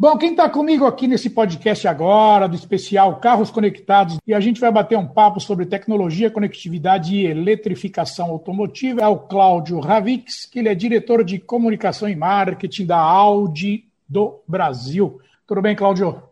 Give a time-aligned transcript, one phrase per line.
[0.00, 4.60] Bom, quem está comigo aqui nesse podcast agora, do especial Carros Conectados, e a gente
[4.60, 10.60] vai bater um papo sobre tecnologia, conectividade e eletrificação automotiva, é o Cláudio Ravix, que
[10.60, 15.20] ele é diretor de comunicação e marketing da Audi do Brasil.
[15.44, 16.22] Tudo bem, Cláudio?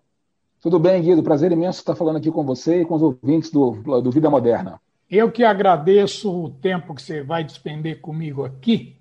[0.60, 1.24] Tudo bem, Guido.
[1.24, 4.80] Prazer imenso estar falando aqui com você e com os ouvintes do, do Vida Moderna.
[5.10, 8.94] Eu que agradeço o tempo que você vai despender comigo aqui.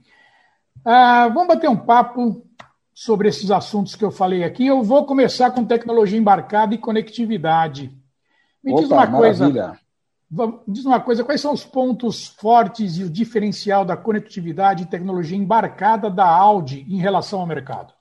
[0.84, 2.44] Ah, vamos bater um papo
[2.96, 4.66] sobre esses assuntos que eu falei aqui.
[4.66, 7.92] Eu vou começar com tecnologia embarcada e conectividade.
[8.64, 9.64] Me Opa, diz uma maravilha.
[9.66, 9.80] coisa.
[10.68, 15.38] Diz uma coisa, quais são os pontos fortes e o diferencial da conectividade e tecnologia
[15.38, 17.94] embarcada da Audi em relação ao mercado?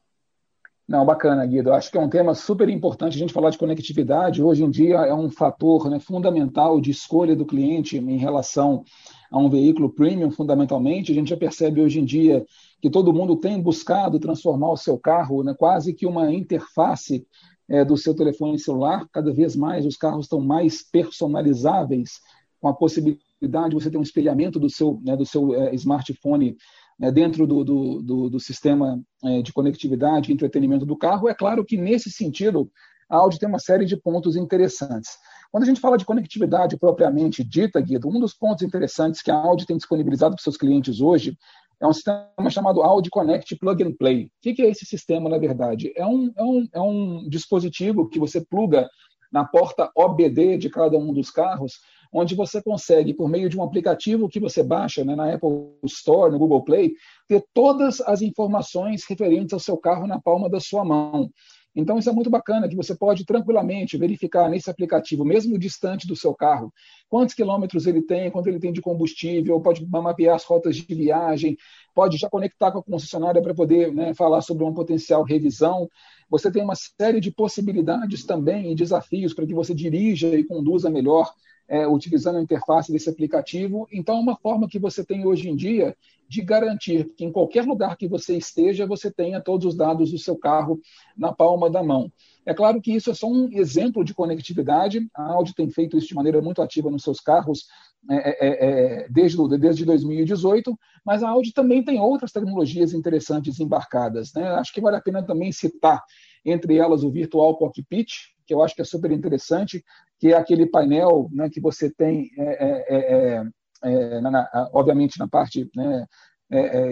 [0.86, 1.72] Não, bacana, Guido.
[1.72, 4.42] Acho que é um tema super importante a gente falar de conectividade.
[4.42, 8.84] Hoje em dia é um fator né, fundamental de escolha do cliente em relação
[9.30, 11.10] a um veículo premium, fundamentalmente.
[11.10, 12.44] A gente já percebe hoje em dia
[12.84, 17.26] que todo mundo tem buscado transformar o seu carro, né, quase que uma interface
[17.66, 19.08] é, do seu telefone celular.
[19.10, 22.20] Cada vez mais os carros estão mais personalizáveis,
[22.60, 26.58] com a possibilidade de você ter um espelhamento do seu, né, do seu é, smartphone
[27.00, 31.26] é, dentro do, do, do, do sistema é, de conectividade e entretenimento do carro.
[31.26, 32.70] É claro que, nesse sentido,
[33.08, 35.12] a Audi tem uma série de pontos interessantes.
[35.50, 39.36] Quando a gente fala de conectividade propriamente dita, Guido, um dos pontos interessantes que a
[39.36, 41.38] Audi tem disponibilizado para seus clientes hoje
[41.84, 44.24] é um sistema chamado Audi Connect Plug and Play.
[44.24, 45.92] O que é esse sistema, na verdade?
[45.94, 48.88] É um, é um, é um dispositivo que você pluga
[49.30, 51.80] na porta OBD de cada um dos carros,
[52.12, 56.30] onde você consegue, por meio de um aplicativo que você baixa né, na Apple Store,
[56.32, 56.92] no Google Play,
[57.28, 61.28] ter todas as informações referentes ao seu carro na palma da sua mão.
[61.74, 66.14] Então, isso é muito bacana, que você pode tranquilamente verificar nesse aplicativo, mesmo distante do
[66.14, 66.72] seu carro,
[67.08, 71.56] quantos quilômetros ele tem, quanto ele tem de combustível, pode mapear as rotas de viagem,
[71.92, 75.88] pode já conectar com a concessionária para poder né, falar sobre uma potencial revisão.
[76.30, 80.88] Você tem uma série de possibilidades também e desafios para que você dirija e conduza
[80.88, 81.32] melhor
[81.68, 83.86] é, utilizando a interface desse aplicativo.
[83.92, 85.96] Então, é uma forma que você tem hoje em dia
[86.28, 90.18] de garantir que em qualquer lugar que você esteja, você tenha todos os dados do
[90.18, 90.80] seu carro
[91.16, 92.10] na palma da mão.
[92.46, 95.06] É claro que isso é só um exemplo de conectividade.
[95.14, 97.66] A Audi tem feito isso de maneira muito ativa nos seus carros
[98.10, 103.60] é, é, é, é desde, desde 2018, mas a Audi também tem outras tecnologias interessantes
[103.60, 104.32] embarcadas.
[104.34, 104.46] Né?
[104.48, 106.02] Acho que vale a pena também citar,
[106.44, 109.84] entre elas, o Virtual Cockpit, que eu acho que é super interessante,
[110.18, 113.44] que é aquele painel né, que você tem, é, é,
[113.82, 116.06] é, na, obviamente, na parte né,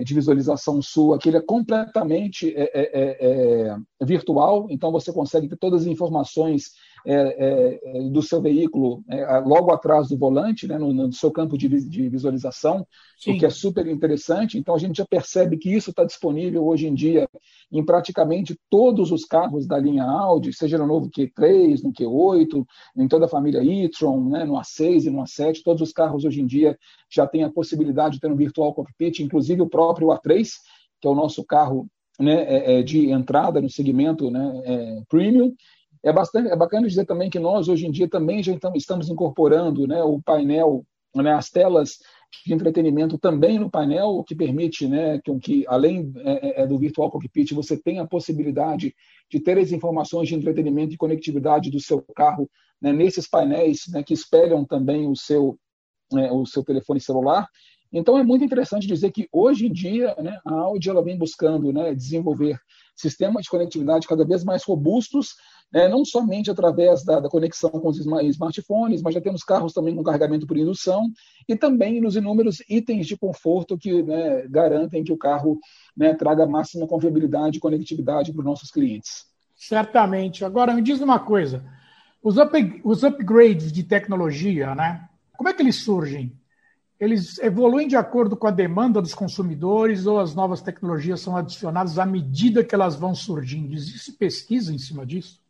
[0.04, 2.54] de visualização sua, que ele é completamente
[4.00, 6.72] virtual, então você consegue ter todas as informações
[7.04, 11.32] é, é, é, do seu veículo é, logo atrás do volante, né, no, no, seu
[11.32, 12.86] campo de, de visualização,
[13.18, 13.32] Sim.
[13.32, 14.56] o que é super interessante.
[14.56, 17.28] Então, a gente já percebe que isso está disponível hoje em dia
[17.72, 22.64] em praticamente todos os carros da linha Audi, seja no novo Q3, no Q8,
[22.96, 25.62] em toda a família e-tron, né, no A6 e no A7.
[25.64, 26.78] Todos os carros hoje em dia
[27.10, 30.48] já têm a possibilidade de ter um virtual cockpit, inclusive o próprio A3,
[31.00, 31.88] que é o nosso carro
[32.20, 35.52] né, é, é de entrada no segmento né, premium,
[36.04, 39.86] é, bastante, é bacana dizer também que nós, hoje em dia, também já estamos incorporando
[39.86, 41.98] né, o painel, né, as telas
[42.44, 46.66] de entretenimento também no painel, o que permite né, que, que além é, é, é,
[46.66, 48.94] do Virtual Cockpit, você tenha a possibilidade
[49.30, 54.02] de ter as informações de entretenimento e conectividade do seu carro né, nesses painéis né,
[54.02, 55.58] que espelham também o seu,
[56.10, 57.46] né, o seu telefone celular.
[57.92, 61.72] Então, é muito interessante dizer que, hoje em dia, né, a Audi ela vem buscando
[61.72, 62.58] né, desenvolver
[62.96, 65.34] sistemas de conectividade cada vez mais robustos
[65.72, 69.96] né, não somente através da, da, conexão com os smartphones, mas já temos carros também
[69.96, 71.10] com carregamento por indução
[71.48, 75.58] e também nos inúmeros itens de conforto que né, garantem que o carro
[75.96, 79.24] né, traga máxima confiabilidade e conectividade para os nossos clientes.
[79.56, 80.44] Certamente.
[80.44, 81.64] Agora, me diz uma coisa:
[82.22, 86.38] os, up, os upgrades de tecnologia, né, como é que eles surgem?
[87.02, 91.98] Eles evoluem de acordo com a demanda dos consumidores ou as novas tecnologias são adicionadas
[91.98, 93.74] à medida que elas vão surgindo?
[93.74, 95.40] Existe pesquisa em cima disso?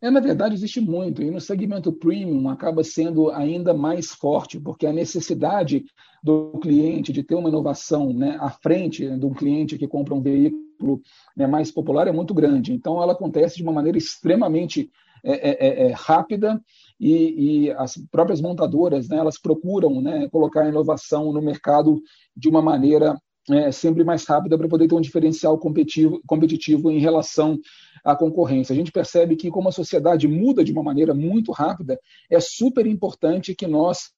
[0.00, 4.86] É, na verdade, existe muito, e no segmento premium acaba sendo ainda mais forte, porque
[4.86, 5.84] a necessidade
[6.24, 10.22] do cliente de ter uma inovação né, à frente de um cliente que compra um
[10.22, 11.02] veículo
[11.36, 12.72] né, mais popular é muito grande.
[12.72, 14.90] Então, ela acontece de uma maneira extremamente
[15.24, 16.60] é, é, é, é rápida
[16.98, 22.00] e, e, as próprias montadoras né, elas procuram né, colocar a inovação no mercado
[22.36, 23.16] de uma maneira
[23.50, 27.58] é, sempre mais rápida para poder ter um diferencial competitivo, competitivo em relação
[28.04, 28.72] à concorrência.
[28.72, 31.98] A gente percebe que, como a sociedade muda de uma maneira muito rápida,
[32.30, 34.10] é super importante que nós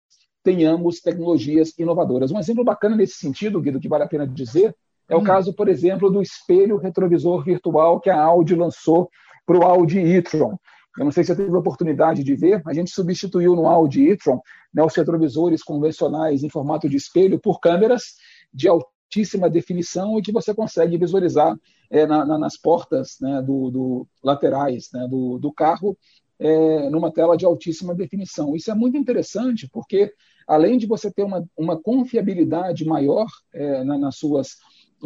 [0.43, 2.31] tenhamos tecnologias inovadoras.
[2.31, 4.77] Um exemplo bacana nesse sentido, Guido, que vale a pena dizer,
[5.09, 5.25] é o hum.
[5.25, 9.09] caso, por exemplo, do espelho retrovisor virtual que a Audi lançou
[9.47, 10.57] para o Audi e-tron.
[10.99, 14.11] Eu não sei se você teve a oportunidade de ver, a gente substituiu no Audi
[14.11, 14.41] e-tron
[14.73, 18.15] né, os retrovisores convencionais em formato de espelho por câmeras
[18.53, 21.57] de altíssima definição e que você consegue visualizar
[21.91, 25.97] é, na, na, nas portas né, do, do, laterais né, do, do carro
[26.39, 28.55] é, numa tela de altíssima definição.
[28.55, 30.13] Isso é muito interessante porque,
[30.47, 34.57] além de você ter uma, uma confiabilidade maior é, na, nas suas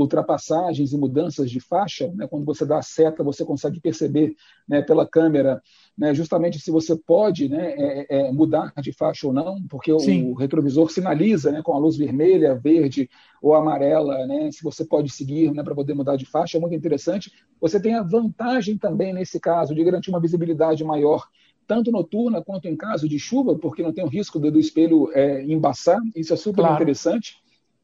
[0.01, 4.35] ultrapassagens e mudanças de faixa, né, quando você dá a seta, você consegue perceber
[4.69, 5.63] né, pela câmera
[5.97, 9.97] né, justamente se você pode né, é, é, mudar de faixa ou não, porque o,
[9.97, 13.11] o, retrovisor sinaliza né, com a luz vermelha, verde
[13.43, 16.75] ou amarela, né, se você pode seguir né, para poder mudar de faixa, é muito
[16.75, 17.33] interessante.
[17.61, 21.27] Você tem a vantagem também, nesse caso, de garantir uma visibilidade maior
[21.67, 25.11] tanto noturna quanto em caso de chuva, porque não tem o risco do, do espelho
[25.13, 26.75] é, embaçar, isso é super claro.
[26.77, 27.37] interessante.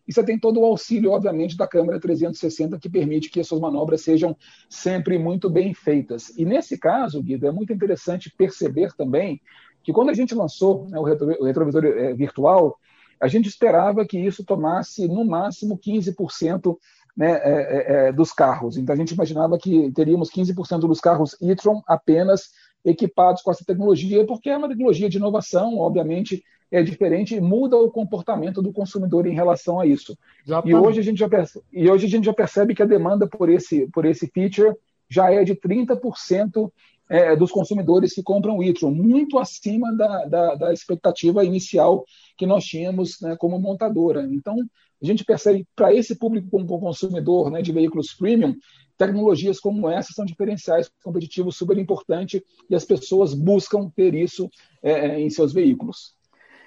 [0.06, 3.61] E você tem todo o auxílio, obviamente, da câmera 360, que permite que as suas
[3.61, 4.37] manobras sejam
[4.69, 6.37] sempre muito bem feitas.
[6.37, 9.41] E nesse caso, Guido, é muito interessante perceber também
[9.83, 12.79] que quando a gente lançou né, o, retro, o, retrovisor é, virtual,
[13.21, 16.77] a gente esperava que isso tomasse no máximo 15%
[17.17, 18.77] né, é, é, é, dos carros.
[18.77, 22.51] Então a gente imaginava que teríamos 15% dos carros e-tron apenas
[22.85, 27.77] equipados com essa tecnologia, porque é uma tecnologia de inovação, obviamente é diferente e muda
[27.77, 30.17] o comportamento do consumidor em relação a isso.
[30.65, 33.27] E hoje, a gente já percebe, e hoje a gente já percebe que a demanda
[33.27, 34.75] por esse, por esse feature
[35.09, 36.71] já é de 30%
[37.09, 42.05] é, dos consumidores que compram o e-tron, muito acima da, da, da, expectativa inicial
[42.37, 44.27] que nós tínhamos né, como montadora.
[44.31, 44.57] Então,
[45.03, 48.57] a gente percebe para esse público como consumidor né, de veículos premium,
[48.97, 52.41] tecnologias como essa são diferenciais competitivos super importantes
[52.71, 54.49] e as pessoas buscam ter isso
[54.83, 56.14] é, é em seus veículos.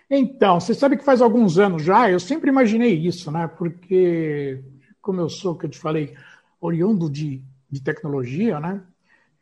[0.09, 3.47] Então, você sabe que faz alguns anos já, eu sempre imaginei isso, né?
[3.47, 4.63] Porque,
[5.01, 6.15] como eu sou, que eu te falei,
[6.61, 8.81] oriundo de, de tecnologia, né?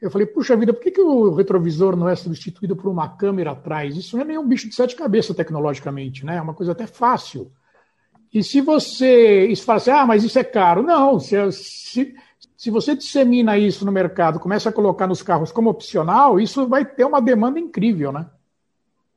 [0.02, 3.52] Eu falei, puxa vida, por que, que o retrovisor não é substituído por uma câmera
[3.52, 3.96] atrás?
[3.96, 6.38] Isso não é nenhum bicho de sete cabeças tecnologicamente, né?
[6.38, 7.52] É uma coisa até fácil.
[8.34, 10.84] E se você isso fala assim, ah, mas isso é caro.
[10.84, 12.16] Não, se, se,
[12.58, 16.84] se você dissemina isso no mercado, começa a colocar nos carros como opcional, isso vai
[16.84, 18.26] ter uma demanda incrível, né?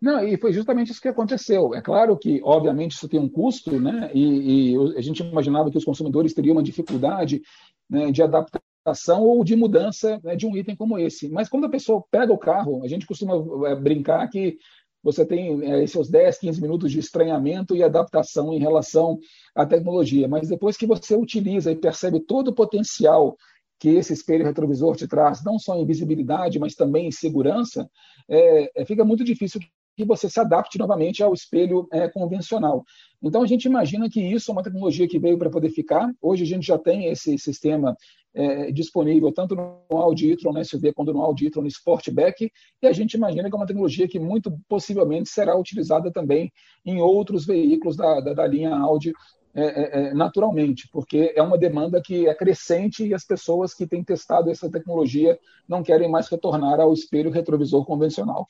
[0.01, 1.75] Não, e foi justamente isso que aconteceu.
[1.75, 4.11] É claro que, obviamente, isso tem um custo, né?
[4.15, 7.43] E, e a gente imaginava que os consumidores teriam uma dificuldade
[7.91, 11.29] né, de adaptação ou de mudança né, de um item como esse.
[11.29, 13.35] Mas quando a pessoa pega o carro, a gente costuma
[13.69, 14.57] é, brincar que
[15.03, 19.19] você tem é, seus 10, 15 minutos de estranhamento e adaptação em relação
[19.55, 20.29] à tecnologia.
[20.29, 23.37] Mas depois que você utiliza e percebe todo o potencial
[23.81, 27.89] que esse espelho retrovisor te traz, não só em visibilidade, mas também em segurança,
[28.29, 29.61] é, é fica muito difícil
[29.99, 32.85] que você se adapte novamente ao espelho é, convencional.
[33.21, 36.09] Então, a gente imagina que isso é uma tecnologia que veio para poder ficar.
[36.23, 37.97] Hoje, a gente já tem esse sistema
[38.33, 42.49] é, disponível tanto no Audi e-tron SUV quanto no Audi e-tron Sportback,
[42.81, 46.53] e a gente imagina que é uma tecnologia que muito possivelmente será utilizada também
[46.87, 49.13] em outros veículos da, da, da linha Audi
[49.53, 53.85] é, é, é naturalmente, porque é uma demanda que é crescente e as pessoas que
[53.85, 55.37] têm testado essa tecnologia
[55.69, 58.47] não querem mais retornar ao espelho retrovisor convencional.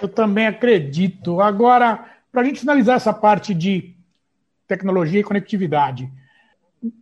[0.00, 1.40] Eu também acredito.
[1.40, 3.94] Agora, para a gente finalizar essa parte de
[4.66, 6.10] tecnologia e conectividade,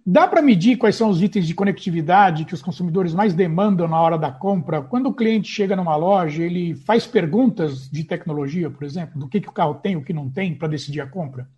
[0.04, 4.00] dá para medir quais são os itens de conectividade que os consumidores mais demandam na
[4.00, 4.82] hora da compra?
[4.82, 9.40] Quando o cliente chega numa loja, ele faz perguntas de tecnologia, por exemplo, do que,
[9.40, 11.48] que o carro tem, o que não tem, para decidir a compra?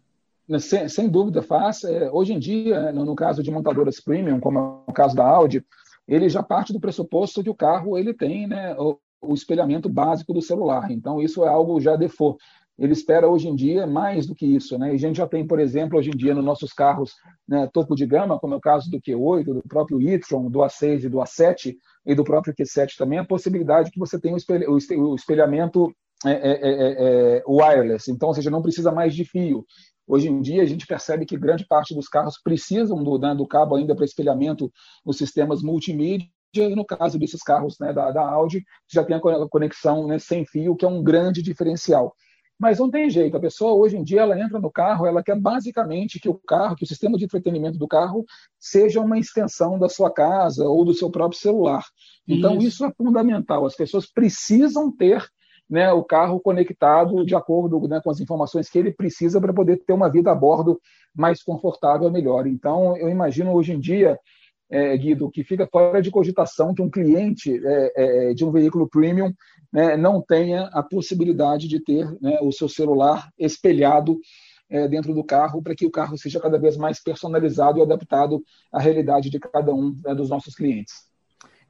[0.60, 1.82] Sem, sem dúvida faz.
[1.84, 5.26] É, hoje em dia, no, no caso de montadoras premium, como é o caso da
[5.26, 5.64] Audi,
[6.06, 8.74] ele já parte do pressuposto que o carro ele tem né,
[9.22, 10.90] o espelhamento básico do celular.
[10.90, 12.42] Então, isso é algo já default.
[12.78, 14.78] Ele espera hoje em dia mais do que isso.
[14.78, 14.92] Né?
[14.92, 17.12] E a gente já tem, por exemplo, hoje em dia nos nossos carros
[17.46, 21.04] né, topo de gama, como é o caso do Q8, do próprio e-tron, do A6
[21.04, 21.74] e do A7,
[22.04, 27.36] e do próprio Q7 também, a possibilidade que você tenha o espelhamento é, é, é,
[27.38, 28.10] é, wireless.
[28.10, 29.64] Então, ou seja, não precisa mais de fio.
[30.06, 33.46] Hoje em dia, a gente percebe que grande parte dos carros precisam do, né, do
[33.46, 34.72] cabo ainda para espelhamento
[35.04, 36.26] nos sistemas multimídia,
[36.74, 40.76] no caso desses carros né, da, da Audi, já tem a conexão né, sem fio,
[40.76, 42.14] que é um grande diferencial.
[42.58, 45.36] Mas não tem jeito, a pessoa hoje em dia ela entra no carro, ela quer
[45.36, 48.24] basicamente que o carro, que o sistema de entretenimento do carro
[48.56, 51.84] seja uma extensão da sua casa ou do seu próprio celular.
[52.28, 53.66] Então isso, isso é fundamental.
[53.66, 55.26] As pessoas precisam ter
[55.68, 59.78] né, o carro conectado de acordo né, com as informações que ele precisa para poder
[59.78, 60.78] ter uma vida a bordo
[61.14, 62.46] mais confortável, melhor.
[62.46, 64.18] Então, eu imagino hoje em dia,
[64.72, 67.92] é, Guido, que fica fora de cogitação que um cliente é,
[68.30, 69.30] é, de um veículo premium
[69.70, 74.18] né, não tenha a possibilidade de ter né, o seu celular espelhado
[74.70, 78.42] é, dentro do carro para que o carro seja cada vez mais personalizado e adaptado
[78.72, 80.94] à realidade de cada um né, dos nossos clientes.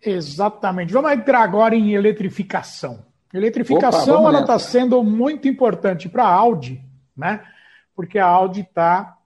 [0.01, 0.93] Exatamente.
[0.93, 3.05] Vamos entrar agora em eletrificação.
[3.35, 6.85] Eletrificação ela está sendo muito importante para a Audi,
[7.17, 7.43] né?
[7.97, 9.17] Porque a Audi está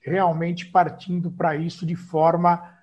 [0.00, 2.75] realmente partindo para isso de forma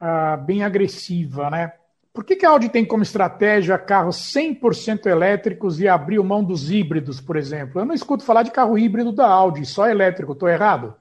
[0.00, 1.72] uh, bem agressiva, né?
[2.12, 6.70] Por que, que a Audi tem como estratégia carros 100% elétricos e abriu mão dos
[6.70, 7.80] híbridos, por exemplo?
[7.80, 10.32] Eu não escuto falar de carro híbrido da Audi, só elétrico.
[10.32, 10.94] Estou errado?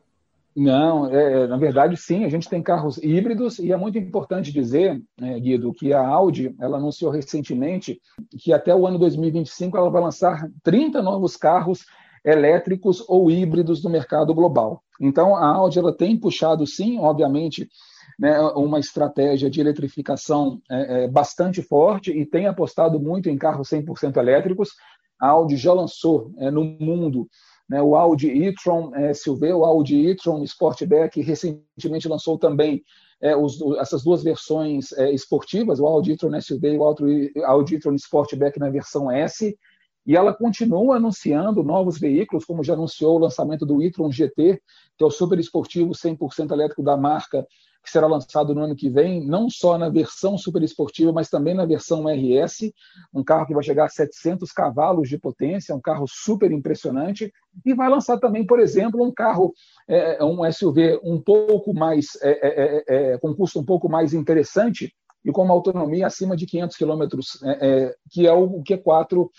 [0.55, 4.51] Não, é, é, na verdade, sim, a gente tem carros híbridos e é muito importante
[4.51, 7.99] dizer, né, Guido, que a Audi ela anunciou recentemente
[8.37, 11.85] que até o ano 2025 ela vai lançar 30 novos carros
[12.25, 14.83] elétricos ou híbridos no mercado global.
[14.99, 17.69] Então, a Audi ela tem puxado, sim, obviamente,
[18.19, 23.69] né, uma estratégia de eletrificação é, é, bastante forte e tem apostado muito em carros
[23.69, 24.71] 100% elétricos.
[25.19, 27.29] A Audi já lançou é, no mundo
[27.69, 32.83] né, o Audi e-tron é, SUV, o Audi e-tron Sportback, recentemente lançou também
[33.21, 37.95] é, os, essas duas versões é, esportivas, o Audi e-tron SUV e o Audi e-tron
[37.95, 39.57] Sportback na versão S,
[40.05, 44.59] e ela continua anunciando novos veículos, como já anunciou o lançamento do e-tron GT,
[44.97, 47.45] que é o super esportivo 100% elétrico da marca,
[47.83, 51.53] que será lançado no ano que vem, não só na versão super esportiva, mas também
[51.53, 52.71] na versão RS,
[53.13, 57.31] um carro que vai chegar a 700 cavalos de potência, um carro super impressionante,
[57.65, 59.53] e vai lançar também, por exemplo, um carro,
[59.87, 64.13] é, um SUV um pouco mais, é é, é, é, com custo um pouco mais
[64.13, 64.93] interessante,
[65.23, 69.29] e com uma autonomia acima de 500 quilômetros, é, que é o Q4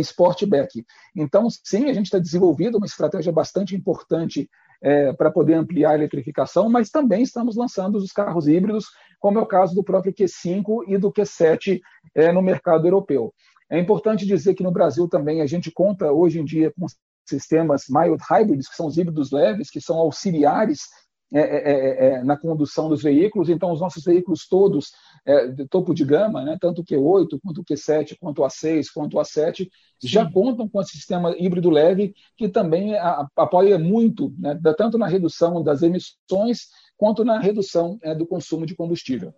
[0.00, 0.84] Sportback.
[1.14, 4.50] Então, sim, a gente está desenvolvendo uma estratégia bastante importante
[4.82, 8.86] é, para poder ampliar a eletrificação, mas também estamos lançando os carros híbridos,
[9.18, 11.80] como é o caso do próprio Q5 e do Q7
[12.14, 13.32] é, no mercado europeu.
[13.70, 16.86] É importante dizer que no Brasil também a gente conta hoje em dia com
[17.28, 20.80] sistemas mild hybrids, que são os híbridos leves, que são auxiliares
[21.32, 23.48] é é, é, é, na condução dos veículos.
[23.48, 24.92] Então, os nossos veículos todos
[25.24, 28.86] é, de topo de gama, né, tanto o Q8, quanto o Q7, quanto o A6,
[28.92, 29.68] quanto o A7, Sim.
[30.02, 32.94] já contam com esse sistema híbrido leve que também
[33.36, 39.32] apoia muito, né, tanto na redução das emissões quanto na redução do consumo de combustível.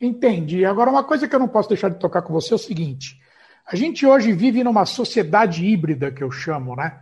[0.00, 0.64] Entendi.
[0.64, 3.18] Agora, uma coisa que eu não posso deixar de tocar com você é o seguinte:
[3.66, 7.00] a gente hoje vive numa sociedade híbrida, que eu chamo, né?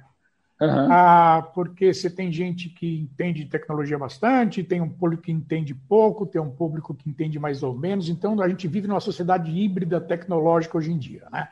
[0.61, 0.91] Uhum.
[0.91, 6.25] Ah, porque você tem gente que entende tecnologia bastante, tem um público que entende pouco,
[6.25, 8.09] tem um público que entende mais ou menos.
[8.09, 11.27] Então, a gente vive numa sociedade híbrida tecnológica hoje em dia.
[11.31, 11.47] Né?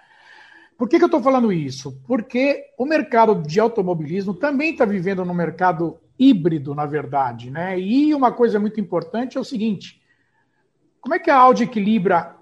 [0.79, 2.01] Por que, que eu estou falando isso?
[2.07, 7.51] Porque o mercado de automobilismo também está vivendo no mercado híbrido, na verdade.
[7.51, 7.79] Né?
[7.79, 10.01] E uma coisa muito importante é o seguinte:
[10.99, 12.35] como é que a Audi equilibra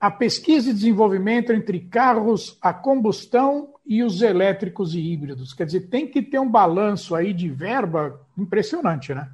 [0.00, 5.52] a pesquisa e desenvolvimento entre carros a combustão e os elétricos e híbridos.
[5.52, 9.30] Quer dizer, tem que ter um balanço aí de verba impressionante, né?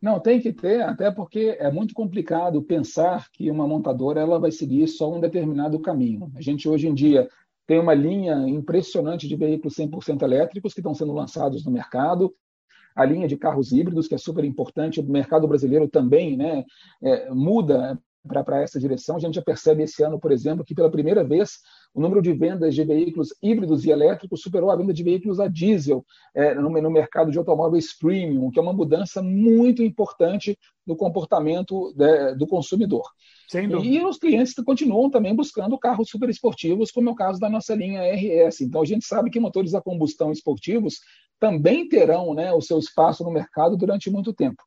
[0.00, 4.52] Não, tem que ter, até porque é muito complicado pensar que uma montadora ela vai
[4.52, 6.30] seguir só um determinado caminho.
[6.36, 7.28] A gente hoje em dia
[7.66, 12.32] tem uma linha impressionante de veículos 100% elétricos que estão sendo lançados no mercado,
[12.94, 16.64] a linha de carros híbridos, que é super importante, o mercado brasileiro também né,
[17.02, 19.16] é, muda para essa direção.
[19.16, 21.58] A gente já percebe esse ano, por exemplo, que pela primeira vez
[21.96, 25.48] o número de vendas de veículos híbridos e elétricos superou a venda de veículos a
[25.48, 30.94] diesel é, no, no, mercado de automóveis premium, que é uma mudança muito importante no
[30.94, 33.02] comportamento de, do consumidor.
[33.82, 37.74] E os clientes continuam também buscando carros super esportivos, como é o caso da nossa
[37.74, 38.60] linha RS.
[38.60, 41.00] Então a gente sabe que motores a combustão esportivos
[41.40, 44.62] também terão né, o seu espaço no mercado durante muito tempo.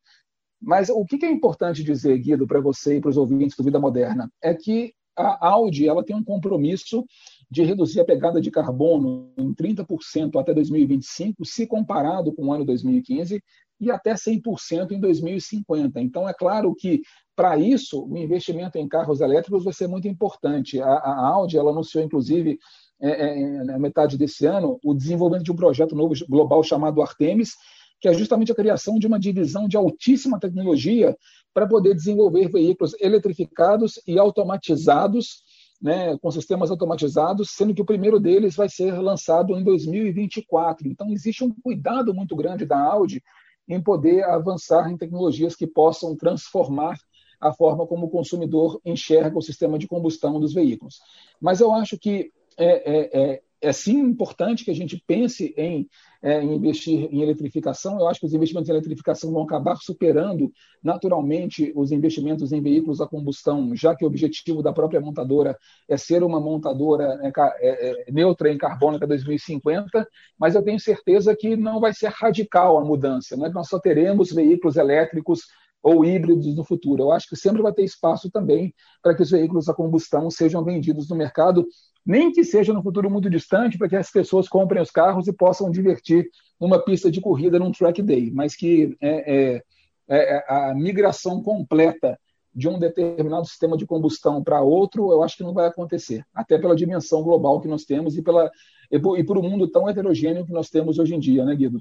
[0.59, 3.79] Mas o que é importante dizer, Guido, para você e para os ouvintes do Vida
[3.79, 7.05] Moderna, é que a Audi ela tem um compromisso
[7.49, 12.63] de reduzir a pegada de carbono em 30% até 2025, se comparado com o ano
[12.63, 13.41] 2015,
[13.79, 16.01] e até 100% em 2050.
[16.01, 17.01] Então, é claro que,
[17.35, 20.81] para isso, o investimento em carros elétricos vai ser muito importante.
[20.81, 22.59] A, a Audi ela anunciou, inclusive,
[23.01, 27.53] é, é, na metade desse ano, o desenvolvimento de um projeto novo global chamado Artemis,
[28.01, 31.15] que é justamente a criação de uma divisão de altíssima tecnologia
[31.53, 35.43] para poder desenvolver veículos eletrificados e automatizados
[35.81, 40.87] né, com sistemas automatizados, sendo que o primeiro deles vai ser lançado em 2024.
[40.87, 43.23] Então, existe um cuidado muito grande da Audi
[43.67, 46.97] em poder avançar em tecnologias que possam transformar
[47.39, 50.99] a forma como o consumidor enxerga o sistema de combustão dos veículos.
[51.39, 55.87] Mas eu acho que é, é, é, é sim importante que a gente pense em,
[56.21, 57.99] é, em, investir em eletrificação.
[57.99, 60.51] Eu acho que os investimentos em eletrificação vão acabar superando
[60.83, 65.97] naturalmente os investimentos em veículos a combustão, já que o objetivo da própria montadora é
[65.97, 70.07] ser uma montadora né, é, é, neutra em carbono até 2050.
[70.37, 73.35] Mas eu tenho certeza que não vai ser radical a mudança.
[73.35, 75.41] Não é nós só teremos veículos elétricos
[75.81, 77.03] ou híbridos no futuro.
[77.03, 80.63] Eu acho que sempre vai ter espaço também para que os veículos a combustão sejam
[80.63, 81.65] vendidos no mercado,
[82.09, 85.31] nem que seja no futuro muito distante, para que as pessoas comprem os carros e
[85.31, 86.27] possam divertir
[86.59, 89.61] numa pista de corrida num track day, mas que é,
[90.07, 92.19] é, é a migração completa
[92.51, 96.57] de um determinado sistema de combustão para outro, eu acho que não vai acontecer, até
[96.57, 98.49] pela dimensão global que nós temos e, pela,
[98.91, 101.55] e por, e por um mundo tão heterogêneo que nós temos hoje em dia, né,
[101.55, 101.79] Guido?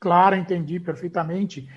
[0.00, 1.68] Claro, entendi perfeitamente.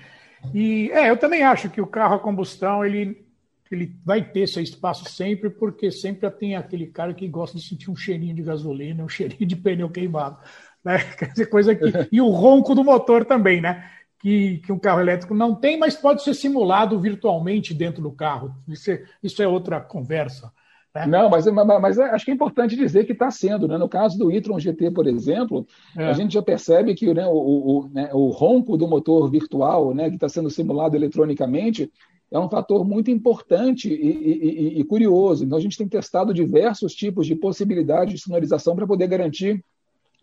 [0.54, 3.26] E é, eu também acho que o carro a combustão ele,
[3.74, 7.90] ele vai ter seu espaço sempre, porque sempre tem aquele cara que gosta de sentir
[7.90, 10.38] um cheirinho de gasolina, um cheirinho de pneu queimado.
[10.84, 10.98] Né?
[11.50, 11.84] Coisa que.
[12.10, 13.90] E o ronco do motor também, né?
[14.20, 18.54] Que, que um carro elétrico não tem, mas pode ser simulado virtualmente dentro do carro.
[18.66, 20.52] Isso é, isso é outra conversa.
[20.94, 21.06] Né?
[21.06, 23.68] Não, mas, mas, mas, acho que é importante dizer que está sendo.
[23.68, 23.76] Né?
[23.78, 26.06] No caso do e-tron GT, por exemplo, é.
[26.06, 30.08] a gente já percebe que né, o, o, né, o, ronco do motor virtual, né,
[30.08, 31.90] que está sendo simulado eletronicamente,
[32.30, 35.44] é um fator muito importante e, e, e, curioso.
[35.44, 39.64] Então, a gente tem testado diversos tipos de possibilidades de sonorização para poder garantir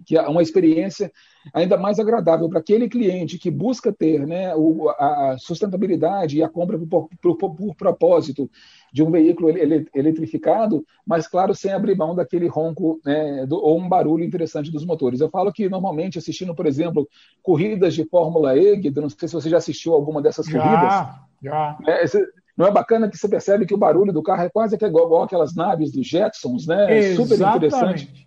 [0.04, 1.12] que é uma experiência
[1.54, 4.52] ainda mais agradável para aquele cliente que busca ter né,
[4.98, 8.50] a sustentabilidade e a compra por, por, por propósito
[8.92, 9.50] de um veículo
[9.94, 14.86] eletrificado, mas, claro, sem abrir mão daquele ronco né, do, ou um barulho interessante dos
[14.86, 15.20] motores.
[15.20, 17.08] Eu falo que, normalmente, assistindo, por exemplo,
[17.44, 21.16] corridas de Fórmula E, não sei se você já assistiu alguma dessas já, corridas.
[21.44, 21.78] Já.
[21.82, 22.26] Né, esse,
[22.58, 25.06] não é bacana que você percebe que o barulho do carro é quase que igual,
[25.06, 26.98] igual aquelas naves dos Jetsons, né?
[26.98, 27.16] Exatamente.
[27.16, 28.25] Super interessante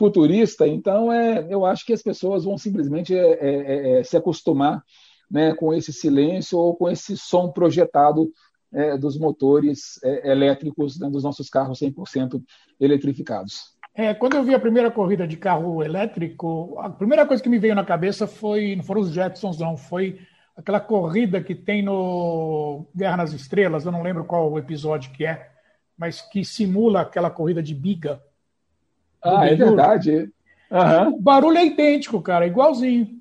[0.00, 0.66] futurista.
[0.66, 4.82] Então, é, eu acho que as pessoas vão simplesmente é, é, é, se acostumar
[5.30, 8.32] né, com esse silêncio ou com esse som projetado
[8.72, 12.42] é, dos motores é, elétricos né, dos nossos carros 100%
[12.80, 13.78] eletrificados.
[13.94, 17.58] É, quando eu vi a primeira corrida de carro elétrico, a primeira coisa que me
[17.58, 20.18] veio na cabeça foi, não foram os Jetsons, não, foi
[20.56, 25.50] aquela corrida que tem no Guerra nas Estrelas, eu não lembro qual episódio que é,
[25.98, 28.22] mas que simula aquela corrida de biga,
[29.22, 30.30] ah, é verdade.
[30.70, 31.14] Uhum.
[31.14, 33.20] O barulho é idêntico, cara, igualzinho.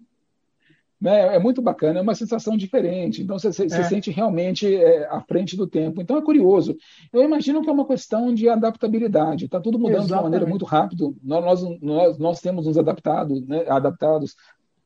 [1.03, 3.21] É, é muito bacana, é uma sensação diferente.
[3.21, 3.83] Então você, você é.
[3.83, 6.01] sente realmente é, à frente do tempo.
[6.01, 6.75] Então é curioso.
[7.13, 9.45] Eu imagino que é uma questão de adaptabilidade.
[9.45, 10.07] Está tudo mudando Exatamente.
[10.09, 11.09] de uma maneira muito rápida.
[11.23, 14.35] Nós, nós, nós temos nos adaptado, né, adaptados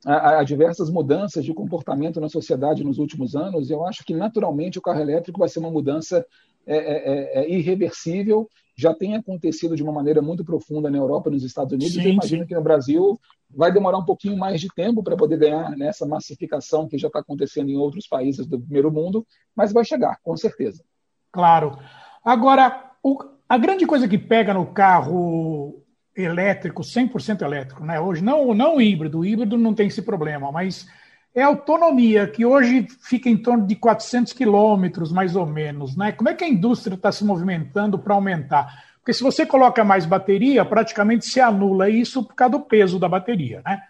[0.06, 3.70] a, a, diversas mudanças de comportamento na sociedade nos últimos anos.
[3.70, 6.26] Eu acho que naturalmente o carro elétrico vai ser uma mudança
[6.66, 11.30] é, é, é, é irreversível já tem acontecido de uma maneira muito profunda na Europa
[11.30, 11.94] e nos Estados Unidos.
[11.94, 12.48] Sim, eu imagino sim.
[12.48, 13.20] que no Brasil
[13.56, 17.20] vai demorar um pouquinho mais de tempo para poder ganhar nessa massificação que já está
[17.20, 20.84] acontecendo em outros países do primeiro mundo, mas vai chegar, com certeza.
[21.32, 21.78] Claro.
[22.26, 25.83] Agora, o, a grande coisa que pega no carro
[26.16, 28.00] elétrico, 100% elétrico, né?
[28.00, 30.88] Hoje, não, não híbrido, o híbrido não tem esse problema, mas
[31.36, 35.98] é a autonomia, que hoje fica em torno de 400 quilômetros, mais ou menos.
[35.98, 36.12] Né?
[36.12, 38.84] Como é que a indústria está se movimentando para aumentar?
[39.00, 43.10] Porque se você coloca mais bateria, praticamente se anula isso por causa do peso da
[43.10, 43.62] bateria.
[43.66, 43.82] Né?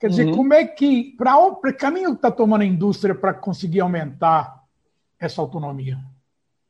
[0.00, 0.36] Quer dizer, uhum.
[0.36, 1.14] como é que.
[1.16, 4.64] Para o caminho que está tomando a indústria para conseguir aumentar
[5.18, 5.98] essa autonomia?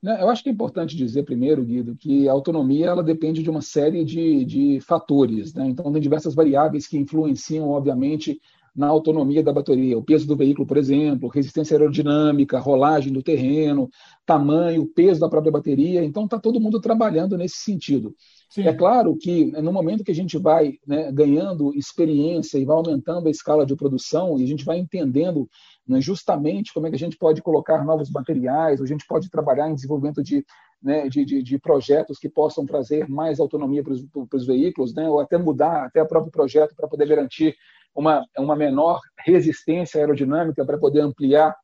[0.02, 3.50] Né, eu acho que é importante dizer primeiro, Guido, que a autonomia ela depende de
[3.50, 5.52] uma série de, de fatores.
[5.52, 5.68] Né?
[5.68, 8.40] Então, tem diversas variáveis que influenciam, obviamente,
[8.74, 13.90] na autonomia da bateria, o peso do veículo, por exemplo, resistência aerodinâmica, rolagem do terreno,
[14.24, 16.04] tamanho, peso da própria bateria.
[16.04, 18.14] Então, está todo mundo trabalhando nesse sentido.
[18.48, 18.62] Sim.
[18.62, 23.28] É claro que no momento que a gente vai né, ganhando experiência e vai aumentando
[23.28, 25.48] a escala de produção e a gente vai entendendo
[25.86, 29.68] né, justamente como é que a gente pode colocar novos materiais, a gente pode trabalhar
[29.68, 30.44] em desenvolvimento de,
[30.82, 35.20] né, de, de, de, projetos que possam trazer mais autonomia para os veículos, né, ou
[35.20, 37.56] até mudar até o próprio projeto para poder garantir
[37.94, 41.56] uma, uma menor resistência aerodinâmica para poder ampliar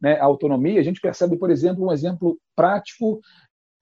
[0.00, 0.80] né, a autonomia.
[0.80, 3.20] A gente percebe, por exemplo, um exemplo prático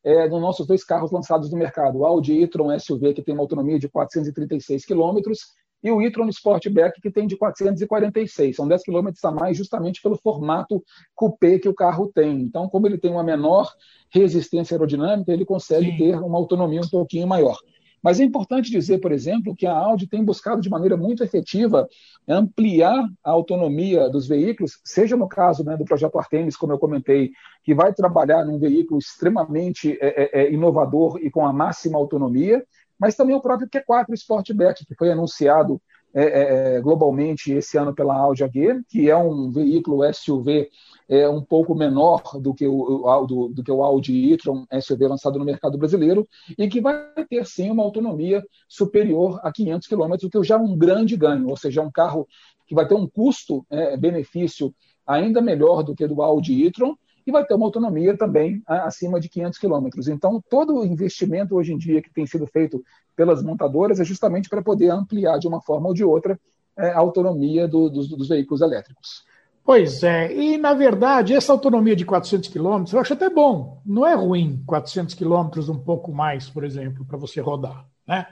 [0.05, 3.43] é, nos nossos dois carros lançados no mercado, o Audi e-tron SUV, que tem uma
[3.43, 5.41] autonomia de 436 quilômetros,
[5.83, 8.57] e o e-tron Sportback, que tem de 446.
[8.57, 10.83] São 10 km a mais, justamente pelo formato
[11.15, 12.41] coupé que o carro tem.
[12.41, 13.73] Então, como ele tem uma menor
[14.11, 15.97] resistência aerodinâmica, ele consegue Sim.
[15.97, 17.59] ter uma autonomia um pouquinho maior.
[18.03, 21.89] Mas é importante dizer, por exemplo, que a Audi tem buscado de maneira muito efetiva
[22.29, 27.31] ampliar a autonomia dos veículos, seja no caso né, do projeto Artemis, como eu comentei,
[27.63, 32.65] que vai trabalhar num veículo extremamente é, é, inovador e com a máxima autonomia,
[33.03, 35.83] mas também o próprio Q4 Sportback, que foi anunciado
[36.15, 40.71] é, é, é, globalmente esse ano pela Audi AG, que é um veículo SUV
[41.09, 45.37] é, um pouco menor do que o, do, do, que o Audi e-tron SUV lançado
[45.37, 50.31] no mercado brasileiro e que vai ter sim uma autonomia superior a 500 km, o
[50.31, 52.29] que já é um grande ganho, ou seja, é um carro
[52.69, 56.95] que vai ter um custo-benefício é, ainda melhor do que do Audi e-tron
[57.27, 60.09] e vai ter uma autonomia também acima de 500 quilômetros.
[60.09, 62.83] Então, todo o investimento hoje em dia que tem sido feito
[63.17, 66.39] pelas montadoras é justamente para poder ampliar de uma forma ou de outra
[66.77, 69.25] é, a autonomia do, dos, dos veículos elétricos.
[69.65, 73.81] Pois é, e na verdade, essa autonomia de 400 km eu acho até bom.
[73.87, 77.87] Não é ruim 400 km um pouco mais, por exemplo, para você rodar.
[78.07, 78.27] Né?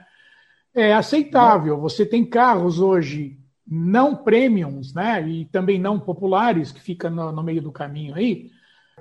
[0.73, 1.79] É aceitável.
[1.79, 5.25] Você tem carros hoje não premiums, né?
[5.25, 8.49] E também não populares, que fica no, no meio do caminho aí,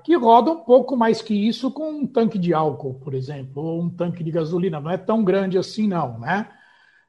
[0.03, 3.83] que roda um pouco mais que isso com um tanque de álcool, por exemplo, ou
[3.83, 4.81] um tanque de gasolina.
[4.81, 6.49] Não é tão grande assim, não, né?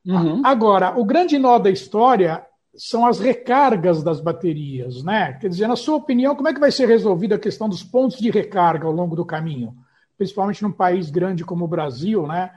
[0.05, 0.41] Uhum.
[0.43, 5.33] Agora, o grande nó da história são as recargas das baterias, né?
[5.33, 8.17] Quer dizer, na sua opinião, como é que vai ser resolvida a questão dos pontos
[8.17, 9.75] de recarga ao longo do caminho?
[10.17, 12.51] Principalmente num país grande como o Brasil, né?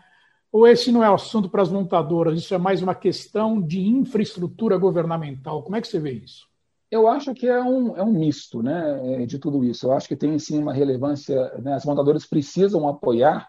[0.53, 4.79] Ou esse não é assunto para as montadoras, isso é mais uma questão de infraestrutura
[4.79, 5.63] governamental?
[5.65, 6.47] Como é que você vê isso?
[6.95, 9.85] Eu acho que é um, é um misto né, é, de tudo isso.
[9.85, 13.49] Eu acho que tem sim uma relevância, né, as montadoras precisam apoiar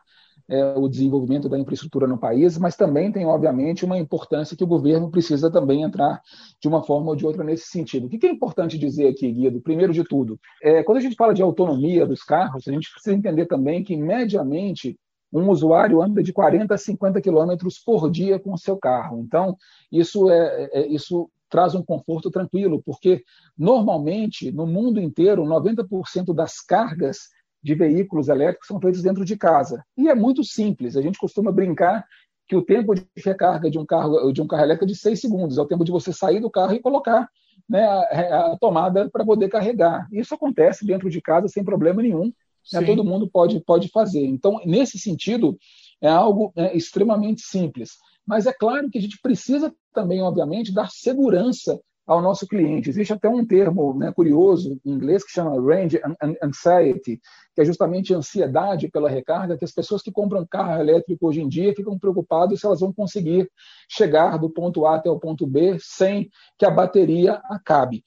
[0.49, 4.67] é, o desenvolvimento da infraestrutura no país, mas também tem, obviamente, uma importância que o
[4.67, 6.23] governo precisa também entrar
[6.59, 8.07] de uma forma ou de outra nesse sentido.
[8.07, 9.61] O que é importante dizer aqui, Guido?
[9.61, 13.15] Primeiro de tudo, é, quando a gente fala de autonomia dos carros, a gente precisa
[13.15, 14.97] entender também que, mediamente,
[15.31, 19.19] um usuário anda de 40 a 50 quilômetros por dia com o seu carro.
[19.19, 19.55] Então,
[19.91, 23.23] isso, é, é, isso traz um conforto tranquilo, porque
[23.57, 27.29] normalmente no mundo inteiro 90% das cargas
[27.63, 29.83] de veículos elétricos são feitas dentro de casa.
[29.97, 30.95] E é muito simples.
[30.95, 32.05] A gente costuma brincar
[32.47, 35.19] que o tempo de recarga de um carro de um carro elétrico é de seis
[35.19, 35.57] segundos.
[35.57, 37.27] É o tempo de você sair do carro e colocar
[37.67, 40.07] né, a, a, tomada para poder carregar.
[40.11, 42.31] Isso acontece dentro de casa sem problema nenhum.
[42.71, 44.25] Né, todo mundo pode, pode fazer.
[44.25, 45.57] Então, nesse sentido,
[46.01, 47.91] é algo é, extremamente simples.
[48.25, 52.89] Mas é claro que a gente precisa também, obviamente, dar segurança ao nosso cliente.
[52.89, 55.99] Existe até um termo né, curioso em inglês que chama range
[56.41, 57.19] anxiety,
[57.55, 61.49] que é justamente ansiedade pela recarga, que as pessoas que compram carro elétrico hoje em
[61.49, 63.49] dia ficam preocupadas se elas vão conseguir
[63.89, 66.29] chegar do ponto A até o ponto B sem
[66.59, 68.03] que a bateria acabe.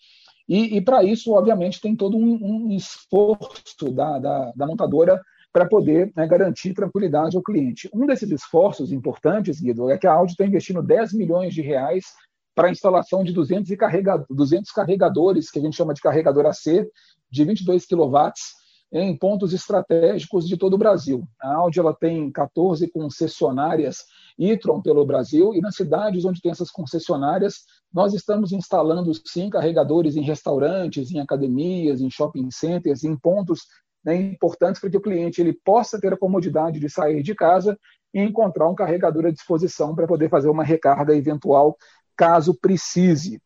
[0.48, 5.20] E, e para isso, obviamente, tem todo um, um esforço da, da, da montadora
[5.58, 7.90] para poder né, garantir tranquilidade ao cliente.
[7.92, 12.04] Um desses esforços importantes, Guido, é que a Audi está investindo 10 milhões de reais
[12.54, 16.88] para a instalação de 200, carrega, 200 carregadores, que a gente chama de carregador AC,
[17.28, 18.30] de 22 kW,
[18.92, 21.26] em pontos estratégicos de todo o Brasil.
[21.42, 24.04] A Audi ela tem 14 concessionárias
[24.38, 30.14] e-tron pelo Brasil, e nas cidades onde tem essas concessionárias, nós estamos instalando sim carregadores
[30.14, 33.62] em restaurantes, em academias, em shopping centers, em pontos
[34.04, 37.78] né, importantes para que o cliente ele possa ter a comodidade de sair de casa
[38.12, 41.76] e encontrar um carregador à disposição para poder fazer uma recarga eventual
[42.16, 43.40] caso precise.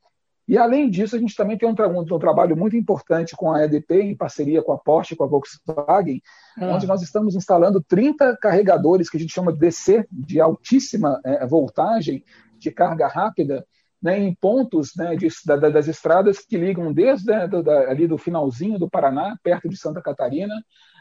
[0.49, 3.65] E, além disso, a gente também tem um, tra um, trabalho muito importante com a
[3.65, 6.21] EDP, em parceria com a Porsche e com a Volkswagen,
[6.59, 6.75] ah.
[6.75, 11.47] onde nós estamos instalando 30 carregadores que a gente chama de DC, de altíssima é,
[11.47, 12.25] voltagem,
[12.59, 13.65] de carga rápida,
[14.03, 18.09] né, em pontos né, de, da, das estradas que ligam desde né, do, da, ali
[18.09, 20.55] do finalzinho do Paraná, perto de Santa Catarina,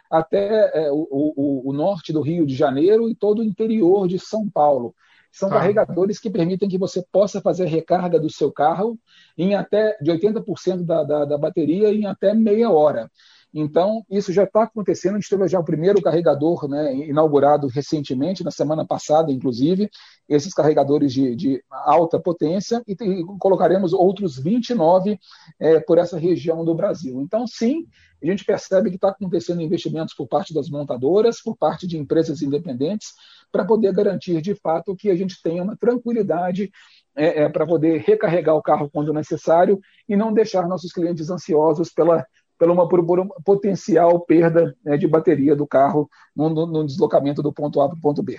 [0.09, 4.19] até é, o, o, o, norte do Rio de Janeiro e todo o interior de
[4.19, 4.93] São Paulo.
[5.31, 5.55] São tá.
[5.55, 8.99] carregadores que permitem que você possa fazer recarga do seu carro
[9.37, 13.09] em até de 80% da, da, da bateria em até meia hora.
[13.53, 15.15] Então, isso já está acontecendo.
[15.15, 19.89] A gente teve já o primeiro carregador né, inaugurado recentemente, na semana passada, inclusive,
[20.27, 25.19] esses carregadores de, de alta potência, e, tem, colocaremos outros 29
[25.59, 27.21] é, por essa região do Brasil.
[27.21, 27.87] Então, sim,
[28.23, 32.41] a gente percebe que está acontecendo investimentos por parte das montadoras, por parte de empresas
[32.41, 33.13] independentes,
[33.51, 36.71] para poder garantir de fato que a gente tenha uma tranquilidade
[37.15, 41.89] é, é, para poder recarregar o carro quando necessário e não deixar nossos clientes ansiosos
[41.89, 42.25] pela
[42.61, 47.51] pela uma, por uma potencial perda né, de bateria do carro no, no, deslocamento do
[47.51, 48.37] ponto A para o ponto B.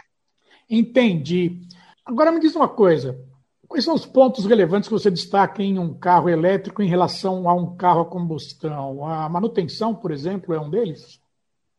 [0.70, 1.60] Entendi.
[2.06, 3.18] Agora me diz uma coisa:
[3.66, 7.54] Quais são os pontos relevantes que você destaca em um carro elétrico em relação a
[7.54, 9.04] um carro a combustão?
[9.04, 11.18] A manutenção, por exemplo, é um deles?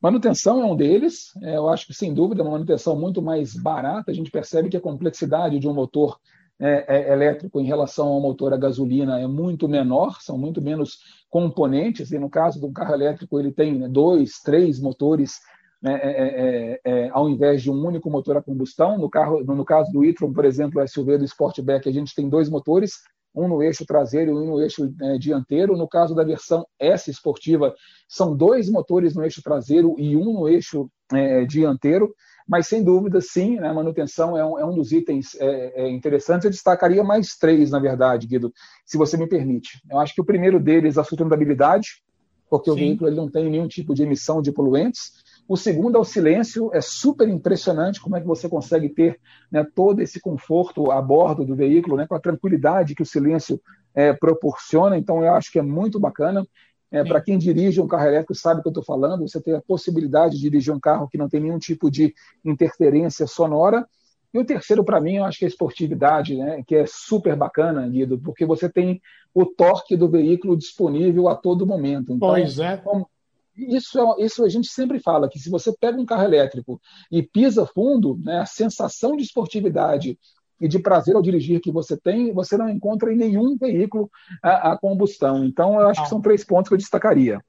[0.02, 1.32] Manutenção é um deles.
[1.44, 4.12] É, eu acho que, sem dúvida, é uma manutenção muito mais barata.
[4.12, 6.20] A gente percebe que a complexidade de um motor
[6.64, 11.00] é, é, elétrico em relação ao motor a gasolina é muito menor, são muito menos
[11.30, 12.14] componentes.
[12.14, 15.42] E no caso do carro elétrico, ele tem né, dois, três motores
[15.82, 18.98] né, é, é, é, ao invés de um único motor a combustão.
[18.98, 22.50] No, carro, no, caso do e-tron, por exemplo, SUV do Sportback, a gente tem dois
[22.50, 23.02] motores,
[23.36, 25.78] um no eixo traseiro e um no eixo é, dianteiro.
[25.78, 27.74] No caso da versão S esportiva,
[28.08, 32.14] são dois motores no eixo traseiro e um no eixo é, dianteiro.
[32.48, 36.46] Mas, sem dúvida, sim, né, a manutenção é um, é um dos itens é, interessantes.
[36.46, 38.52] Eu destacaria mais três, na verdade, Guido,
[38.86, 39.82] se você me permite.
[39.90, 42.04] Eu acho que o primeiro deles é a sustentabilidade,
[42.50, 42.76] porque sim.
[42.76, 45.24] o veículo ele não tem nenhum tipo de emissão de poluentes.
[45.48, 49.20] O segundo é o silêncio, é super impressionante como é que você consegue ter
[49.52, 53.60] né, todo esse conforto a bordo do veículo, né, com a tranquilidade que o silêncio
[53.94, 54.98] é, proporciona.
[54.98, 56.48] Então, eu acho que é muito bacana.
[56.90, 59.56] É, Para quem dirige um carro elétrico sabe o que eu estou falando, você tem
[59.56, 62.14] a possibilidade de dirigir um carro que não tem nenhum tipo de
[62.46, 63.86] interferência sonora.
[64.34, 67.36] E o terceiro, para mim, eu acho que é a esportividade, né, que é super
[67.36, 69.02] bacana, Guido, porque você tem
[69.34, 72.14] o torque do veículo disponível a todo momento.
[72.14, 72.78] Então, pois é.
[72.78, 73.08] Como,
[73.56, 77.22] isso, é, isso a gente sempre fala, que se você pega um carro elétrico e
[77.22, 80.18] pisa fundo, né, a sensação de esportividade
[80.60, 84.10] e de prazer ao dirigir que você tem, você não encontra em nenhum veículo
[84.42, 85.44] a, a combustão.
[85.44, 87.44] Então, eu acho que são três pontos que eu destacaria.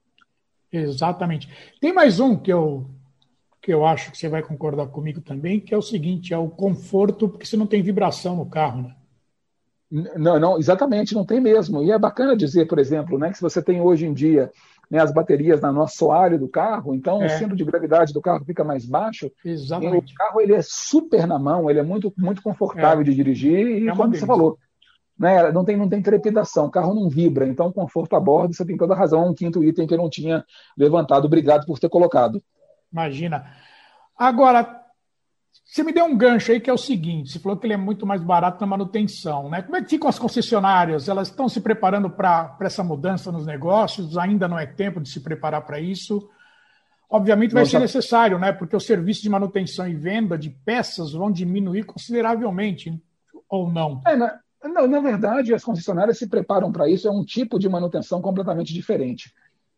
[0.71, 1.49] Exatamente.
[1.79, 2.89] Tem mais um que eu,
[3.61, 6.49] que eu acho que você vai concordar comigo também, que é o seguinte, é o
[6.49, 8.95] conforto, porque você não tem vibração no carro, né?
[10.17, 11.83] Não, não, exatamente, não tem mesmo.
[11.83, 14.51] E é bacana dizer, por exemplo, né, que se você tem hoje em dia
[14.89, 17.25] né, as baterias na nosso assoalho do carro, então é.
[17.25, 19.31] o centro de gravidade do carro fica mais baixo.
[19.43, 20.13] Exatamente.
[20.13, 23.03] o carro ele é super na mão, ele é muito, muito confortável é.
[23.03, 24.57] de dirigir e, é como você falou,
[25.17, 28.65] né, não, tem, não tem trepidação, o carro não vibra, então conforto a bordo, você
[28.65, 30.43] tem toda a razão, um quinto item que eu não tinha
[30.77, 31.25] levantado.
[31.25, 32.41] Obrigado por ter colocado.
[32.91, 33.45] Imagina.
[34.17, 34.84] Agora,
[35.75, 37.77] você me deu um gancho aí que é o seguinte: você falou que ele é
[37.77, 39.61] muito mais barato na manutenção, né?
[39.61, 41.09] Como é que ficam as concessionárias?
[41.09, 44.17] Elas estão se preparando para essa mudança nos negócios?
[44.17, 46.29] Ainda não é tempo de se preparar para isso?
[47.09, 48.53] Obviamente vai ser necessário, né?
[48.53, 52.97] Porque os serviços de manutenção e venda de peças vão diminuir consideravelmente,
[53.49, 54.01] ou não?
[54.07, 57.67] É, na, não, na verdade, as concessionárias se preparam para isso, é um tipo de
[57.67, 59.33] manutenção completamente diferente.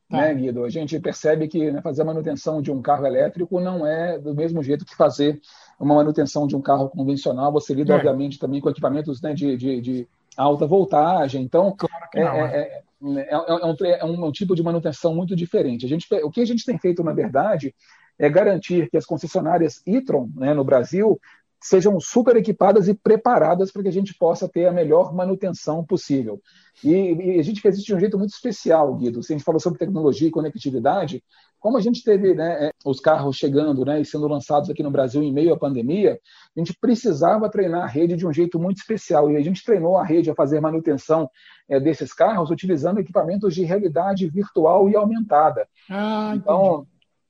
[0.10, 0.18] Tá.
[0.18, 0.64] Né, Guido?
[0.64, 4.34] A gente percebe que né, fazer a manutenção de um carro elétrico não é do
[4.34, 5.42] mesmo jeito que fazer
[5.80, 7.52] uma manutenção de um carro convencional.
[7.52, 7.96] Você lida, é.
[7.98, 11.44] obviamente, também com equipamentos né, de, de, de, alta voltagem.
[11.44, 12.84] Então, claro é, é,
[13.18, 15.86] é, é, um, um, tipo de manutenção muito diferente.
[15.86, 17.74] A gente, o que a gente tem feito, na verdade,
[18.20, 21.20] é garantir que as concessionárias e-tron né, no Brasil
[21.62, 26.42] sejam super equipadas e preparadas para que a gente possa ter a melhor manutenção possível.
[26.84, 29.24] E, e, a gente fez isso de um jeito muito especial, Guido.
[29.24, 31.24] Se a gente falou sobre tecnologia e conectividade,
[31.60, 35.24] como a gente teve né, os carros chegando né, e sendo lançados aqui no Brasil
[35.24, 36.20] em meio à pandemia,
[36.56, 39.32] a gente precisava treinar a rede de um jeito muito especial.
[39.32, 41.28] E a gente treinou a rede a fazer manutenção
[41.68, 45.68] é, desses carros utilizando equipamentos de realidade virtual e aumentada.
[45.90, 46.86] Ah, então,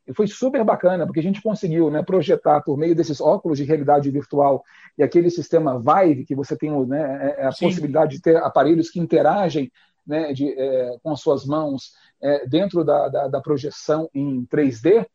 [0.07, 3.65] e foi super bacana, porque a gente conseguiu né, projetar por meio desses óculos de
[3.65, 4.63] realidade virtual
[4.97, 7.65] e aquele sistema Vive, que você tem né, é, é a Sim.
[7.65, 9.71] possibilidade de ter aparelhos que interagem
[10.05, 11.91] né, de, é, com as suas mãos
[12.21, 15.05] é, dentro da, da, da, projeção em 3D,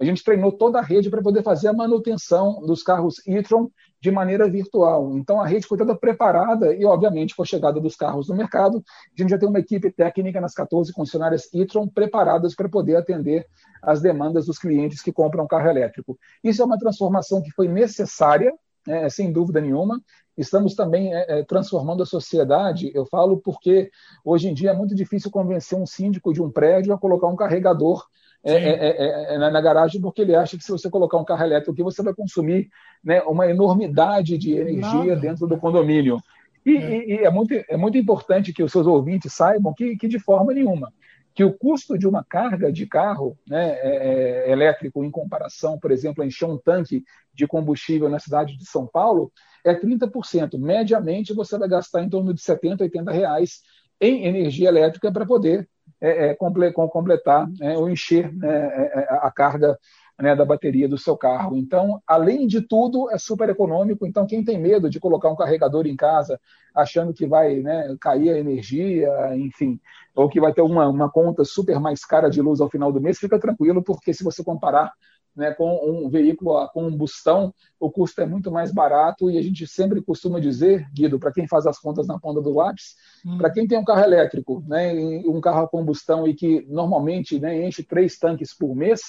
[0.00, 4.10] a gente treinou toda a rede para poder fazer a manutenção dos carros e-tron de
[4.10, 5.14] maneira virtual.
[5.18, 8.78] Então a rede foi toda preparada e, obviamente, com a chegada dos carros no mercado,
[8.78, 13.46] a gente já tem uma equipe técnica nas 14 concessionárias e-tron preparadas para poder atender
[13.82, 16.18] as demandas dos clientes que compram carro elétrico.
[16.42, 18.54] Isso é uma transformação que foi necessária,
[18.88, 20.00] é, sem dúvida nenhuma.
[20.34, 22.90] Estamos também é, é, transformando a sociedade.
[22.94, 23.90] Eu falo porque
[24.24, 27.36] hoje em dia é muito difícil convencer um síndico de um prédio a colocar um
[27.36, 28.02] carregador
[28.42, 31.44] é é, é, é, na garagem porque ele acha que se você colocar um carro
[31.44, 32.70] elétrico aqui, você vai consumir
[33.04, 35.16] né, uma enormidade de energia Nada.
[35.16, 36.18] dentro do condomínio.
[36.64, 36.96] E é.
[36.96, 40.18] E, e é, muito, é muito importante que os seus ouvintes saibam que, que de
[40.18, 40.92] forma nenhuma,
[41.34, 46.22] que o custo de uma carga de carro né, é, elétrico em comparação, por exemplo,
[46.22, 49.30] a encher um tanque de combustível na cidade de São Paulo,
[49.64, 50.58] é 30%.
[50.58, 53.60] Mediamente, você vai gastar em torno de 70, 80 reais
[54.00, 55.68] em energia elétrica para poder
[56.00, 59.78] é, é, completar é, ou encher né, é, é, a carga
[60.18, 61.56] né, da bateria do seu carro.
[61.56, 64.06] Então, além de tudo, é super econômico.
[64.06, 66.38] Então, quem tem medo de colocar um carregador em casa,
[66.74, 69.80] achando que vai né, cair a energia, enfim,
[70.14, 73.00] ou que vai ter uma, uma conta super mais cara de luz ao final do
[73.00, 74.92] mês, fica tranquilo, porque se você comparar
[75.34, 79.66] né, com um veículo a combustão, o custo é muito mais barato e a gente
[79.66, 83.38] sempre costuma dizer, Guido, para quem faz as contas na ponta do lápis, hum.
[83.38, 84.92] para quem tem um carro elétrico, né,
[85.26, 89.00] um carro a combustão e que normalmente né, enche três tanques por mês,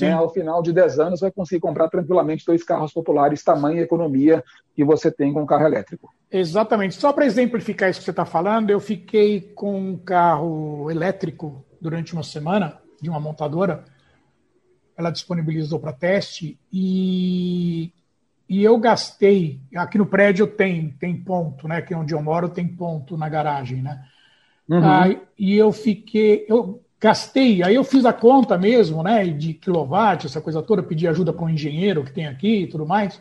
[0.00, 3.82] né, ao final de 10 anos vai conseguir comprar tranquilamente dois carros populares, tamanho e
[3.82, 4.42] economia
[4.74, 6.12] que você tem com um carro elétrico.
[6.30, 6.94] Exatamente.
[6.94, 12.12] Só para exemplificar isso que você está falando, eu fiquei com um carro elétrico durante
[12.12, 13.84] uma semana de uma montadora
[15.00, 17.92] ela disponibilizou para teste e,
[18.48, 21.82] e eu gastei, aqui no prédio tem, tem ponto, né?
[21.82, 24.04] Que é onde eu moro tem ponto na garagem, né?
[24.68, 24.84] Uhum.
[24.84, 29.26] Aí, e eu fiquei, eu gastei, aí eu fiz a conta mesmo, né?
[29.26, 32.86] De quilowatt, essa coisa toda, pedi ajuda para um engenheiro que tem aqui e tudo
[32.86, 33.20] mais.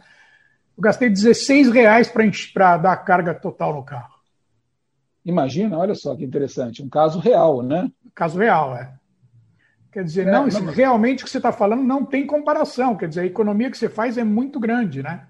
[0.77, 2.11] Eu gastei 16 reais
[2.53, 4.19] para dar carga total no carro.
[5.25, 7.91] Imagina, olha só que interessante, um caso real, né?
[8.13, 8.98] Caso real, é.
[9.91, 12.95] Quer dizer, é, não, isso, não, realmente o que você está falando não tem comparação.
[12.95, 15.25] Quer dizer, a economia que você faz é muito grande, né?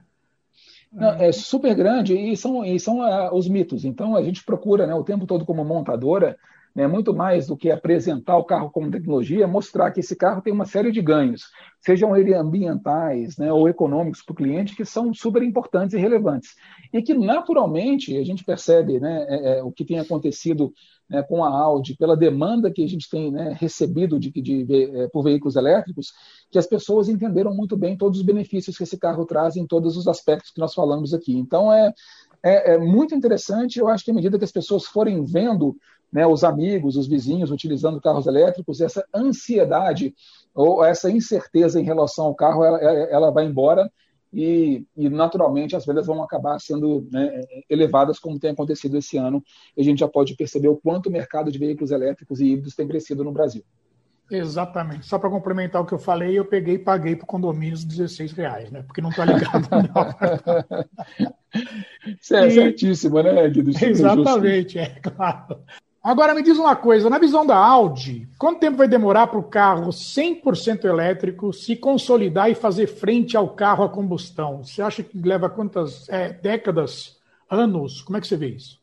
[0.91, 3.86] Não, é super grande e são, e são uh, os mitos.
[3.86, 6.38] Então a gente procura né, o tempo todo como montadora
[6.76, 10.54] né, muito mais do que apresentar o carro como tecnologia, mostrar que esse carro tem
[10.54, 11.44] uma série de ganhos,
[11.82, 16.56] sejam eles ambientais né, ou econômicos para o cliente, que são super importantes e relevantes.
[16.94, 20.74] E que, naturalmente, a gente percebe né, é, é, o que tem acontecido
[21.10, 24.84] né, com a Audi, pela demanda que a gente tem né, recebido de, de, de,
[25.00, 26.14] é, por veículos elétricos,
[26.52, 29.98] que as pessoas entenderam muito bem todos os benefícios que esse carro traz em todos
[29.98, 31.36] os aspectos que nós falamos aqui.
[31.36, 31.92] Então, é,
[32.44, 33.80] é, é muito interessante.
[33.80, 35.76] Eu acho que à medida que as pessoas forem vendo
[36.12, 40.13] né, os amigos, os vizinhos utilizando carros elétricos, essa ansiedade
[40.54, 43.89] ou essa incerteza em relação ao carro, ela, ela vai embora
[44.32, 49.43] e, e, naturalmente as vendas vão acabar sendo né, elevadas, como tem acontecido esse ano.
[49.76, 52.76] E a gente já pode perceber o quanto o mercado de veículos elétricos e híbridos
[52.76, 53.63] tem crescido no Brasil.
[54.30, 55.08] Exatamente.
[55.08, 57.84] Só para complementar o que eu falei, eu peguei e paguei para o condomínio os
[57.84, 58.84] 16 reais, né?
[58.84, 61.34] Porque não está ligado, não.
[62.22, 63.72] Certíssimo, né, Guido?
[63.84, 65.63] Exatamente, é claro.
[66.02, 69.44] Agora me diz uma coisa, na visão da Audi, quanto tempo vai demorar para o
[69.44, 74.64] carro 100% elétrico se consolidar e fazer frente ao carro a combustão?
[74.64, 77.18] Você acha que leva quantas é, décadas,
[77.50, 78.02] anos?
[78.02, 78.80] Como é que você vê isso?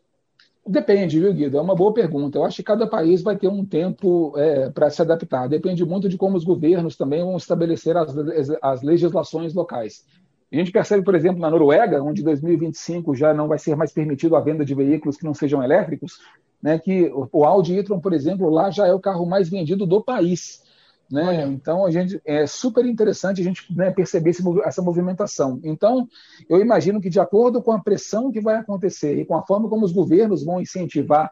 [0.67, 1.57] Depende, viu, Guido?
[1.57, 2.37] É uma boa pergunta.
[2.37, 5.49] Eu acho que cada país vai ter um tempo é, para se adaptar.
[5.49, 8.15] Depende muito de como os governos também vão estabelecer as,
[8.61, 10.05] as legislações locais.
[10.53, 14.37] A gente percebe, por exemplo, na Noruega, onde 2025 já não vai ser mais permitido
[14.37, 16.21] a venda de veículos que não sejam elétricos,
[16.63, 20.03] né, que o Audi e-tron, por exemplo, lá já é o carro mais vendido do
[20.03, 20.63] país.
[21.11, 21.47] Né?
[21.47, 25.61] Então, a gente é super interessante a gente né, perceber esse, essa movimentação.
[25.63, 26.09] Então,
[26.49, 29.69] eu imagino que, de acordo com a pressão que vai acontecer e com a forma
[29.69, 31.31] como os governos vão incentivar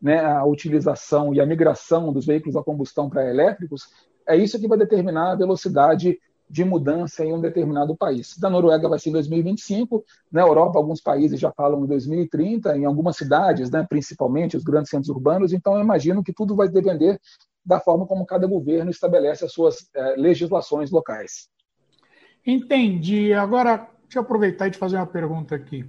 [0.00, 3.88] né, a utilização e a migração dos veículos a combustão para elétricos,
[4.28, 8.36] é isso que vai determinar a velocidade de mudança em um determinado país.
[8.38, 12.84] Da Noruega vai ser em 2025, na Europa alguns países já falam em 2030, em
[12.84, 17.20] algumas cidades, né, principalmente os grandes centros urbanos, então eu imagino que tudo vai depender
[17.64, 21.48] da forma como cada governo estabelece as suas eh, legislações locais.
[22.46, 23.32] Entendi.
[23.32, 25.84] Agora, deixa eu aproveitar e te fazer uma pergunta aqui.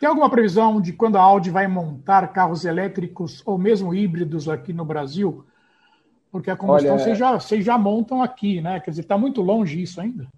[0.00, 4.72] Tem alguma previsão de quando a Audi vai montar carros elétricos ou mesmo híbridos aqui
[4.72, 5.44] no Brasil?
[6.30, 8.80] Porque a combustão Olha, vocês, já, vocês já montam aqui, né?
[8.80, 10.28] Quer dizer, está muito longe isso ainda?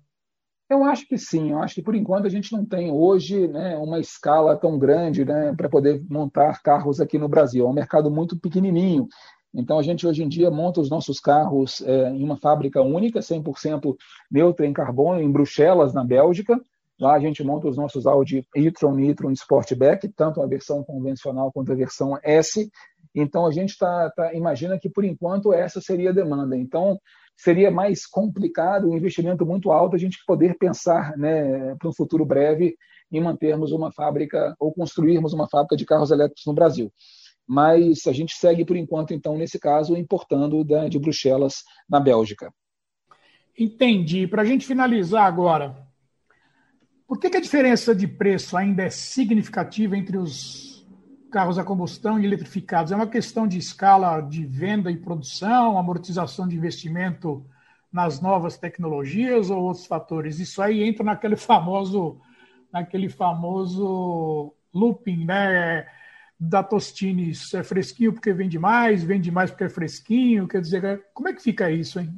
[0.71, 1.51] Eu acho que sim.
[1.51, 5.25] Eu acho que por enquanto a gente não tem hoje né, uma escala tão grande
[5.25, 7.67] né, para poder montar carros aqui no Brasil.
[7.67, 9.07] É um mercado muito pequenininho.
[9.55, 13.21] Então a gente hoje em dia monta os nossos carros é, em uma fábrica única,
[13.21, 13.95] 100%
[14.31, 16.59] neutra em carbono, em Bruxelas, na Bélgica.
[16.99, 21.53] Lá a gente monta os nossos Audi e-tron e e-tron Sportback, tanto a versão convencional
[21.53, 22.71] quanto a versão S.
[23.15, 26.57] Então, a gente tá, tá, imagina que, por enquanto, essa seria a demanda.
[26.57, 26.99] Então,
[27.37, 32.25] seria mais complicado, um investimento muito alto, a gente poder pensar né, para um futuro
[32.25, 32.77] breve
[33.11, 36.91] em mantermos uma fábrica ou construirmos uma fábrica de carros elétricos no Brasil.
[37.47, 42.53] Mas a gente segue, por enquanto, então, nesse caso, importando da, de Bruxelas, na Bélgica.
[43.59, 44.27] Entendi.
[44.27, 45.77] Para a gente finalizar agora,
[47.07, 50.72] por que, que a diferença de preço ainda é significativa entre os
[51.33, 52.93] carros a combustão e eletrificados?
[52.93, 57.45] É uma questão de escala de venda e produção, amortização de investimento
[57.91, 60.39] nas novas tecnologias ou outros fatores?
[60.39, 62.21] Isso aí entra naquele famoso,
[62.71, 65.87] naquele famoso looping, né?
[66.39, 70.47] Da Tostines é fresquinho porque vende mais, vende mais porque é fresquinho.
[70.47, 72.13] Quer dizer, como é que fica isso, hein?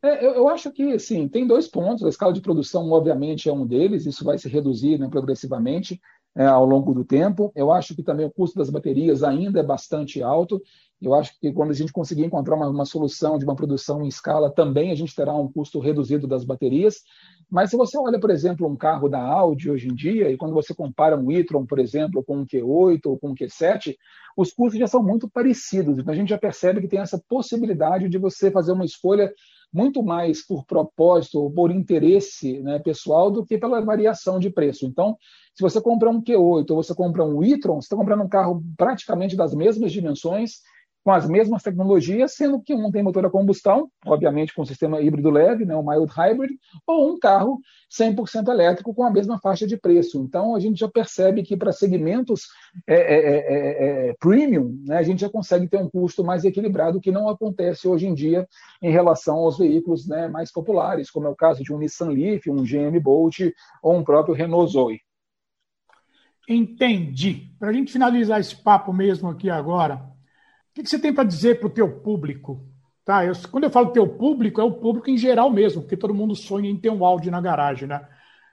[0.00, 2.04] É, eu, eu, acho que, sim, tem dois pontos.
[2.04, 4.06] A escala de produção, obviamente, é um deles.
[4.06, 6.00] Isso vai se reduzir né, progressivamente
[6.36, 7.52] é, ao longo do tempo.
[7.54, 10.60] Eu acho que também o custo das baterias ainda é bastante alto.
[11.00, 14.08] Eu acho que quando a gente conseguir encontrar uma, uma, solução de uma produção em
[14.08, 17.02] escala, também a gente terá um custo reduzido das baterias.
[17.50, 20.54] Mas se você olha, por exemplo, um carro da Audi hoje em dia, e quando
[20.54, 23.96] você compara um e-tron, por exemplo, com um Q8 ou com um Q7,
[24.36, 25.98] os custos já são muito parecidos.
[25.98, 29.32] Então a gente já percebe que tem essa possibilidade de você fazer uma escolha
[29.72, 34.86] muito mais por propósito ou por interesse né, pessoal do que pela variação de preço.
[34.86, 35.16] Então,
[35.54, 38.62] se você compra um Q8 ou você compra um e-tron, você está comprando um carro
[38.76, 40.60] praticamente das mesmas dimensões
[41.08, 45.30] com as mesmas tecnologias, sendo que um tem motor a combustão, obviamente com sistema híbrido
[45.30, 46.50] leve, né, o mild hybrid,
[46.86, 50.20] ou um carro 100% elétrico com a mesma faixa de preço.
[50.20, 52.42] Então, a gente já percebe que para segmentos
[52.86, 56.44] é, é, é, é, é premium, né, a gente já consegue ter um custo mais
[56.44, 58.46] equilibrado, que não acontece hoje em dia
[58.82, 62.50] em relação aos veículos né, mais populares, como é o caso de um Nissan Leaf,
[62.50, 63.38] um GM Bolt
[63.82, 65.00] ou um próprio Renault Zoe.
[66.46, 67.50] Entendi.
[67.58, 70.17] Para a gente finalizar esse papo mesmo aqui agora,
[70.78, 72.64] que, que você tem para dizer para o teu público?
[73.04, 73.24] Tá?
[73.24, 76.34] Eu, quando eu falo teu público, é o público em geral mesmo, porque todo mundo
[76.34, 78.06] sonha em ter um áudio na garagem, né?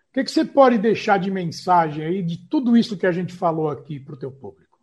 [0.10, 3.34] O que, que você pode deixar de mensagem aí de tudo isso que a gente
[3.34, 4.80] falou aqui para o teu público?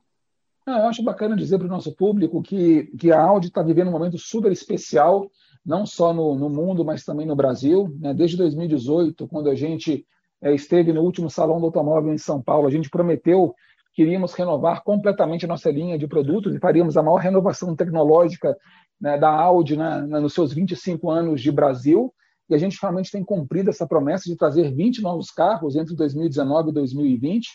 [0.66, 3.88] Ah, eu acho bacana dizer para o nosso público que, que a Audi está vivendo
[3.88, 5.30] um momento super especial,
[5.64, 7.97] não só no, no mundo, mas também no Brasil.
[7.99, 8.12] Né?
[8.12, 10.07] Desde 2018, quando a gente
[10.40, 13.55] é, esteve no último Salão do Automóvel em São Paulo, a gente prometeu
[13.95, 18.57] queríamos renovar completamente a nossa linha de produtos e faríamos a maior renovação tecnológica
[19.01, 22.12] né, da Audi né, nos seus 25 anos de Brasil.
[22.49, 26.70] E a gente realmente tem cumprido essa promessa de trazer 20 novos carros entre 2019
[26.70, 27.49] e 2020.